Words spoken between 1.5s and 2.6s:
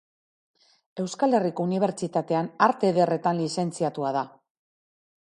Unibertsitatean